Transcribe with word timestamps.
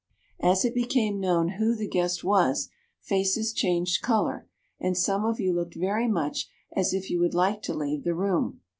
"As 0.39 0.65
it 0.65 0.73
became 0.73 1.19
known 1.19 1.49
who 1.59 1.75
the 1.75 1.85
guest 1.87 2.23
was, 2.23 2.69
faces 3.01 3.53
changed 3.53 4.01
color, 4.01 4.47
and 4.79 4.97
some 4.97 5.23
of 5.25 5.39
you 5.39 5.53
looked 5.53 5.75
very 5.75 6.07
much 6.07 6.49
as 6.75 6.91
if 6.91 7.11
you 7.11 7.19
would 7.19 7.35
like 7.35 7.61
to 7.61 7.75
leave 7.75 8.03
the 8.03 8.15
room. 8.15 8.61